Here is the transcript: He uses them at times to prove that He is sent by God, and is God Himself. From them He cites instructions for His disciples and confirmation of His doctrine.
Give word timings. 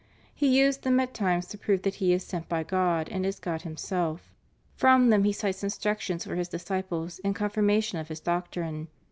He 0.33 0.57
uses 0.57 0.81
them 0.81 0.99
at 0.99 1.13
times 1.13 1.45
to 1.49 1.59
prove 1.59 1.83
that 1.83 1.93
He 2.01 2.11
is 2.11 2.23
sent 2.25 2.49
by 2.49 2.63
God, 2.63 3.07
and 3.09 3.23
is 3.23 3.39
God 3.39 3.61
Himself. 3.61 4.33
From 4.75 5.11
them 5.11 5.23
He 5.25 5.31
cites 5.31 5.63
instructions 5.63 6.23
for 6.25 6.33
His 6.35 6.47
disciples 6.49 7.21
and 7.23 7.35
confirmation 7.35 7.99
of 7.99 8.07
His 8.07 8.19
doctrine. 8.19 8.87